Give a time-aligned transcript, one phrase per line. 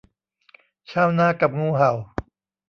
[0.91, 1.91] ชาวนากับงูเห่า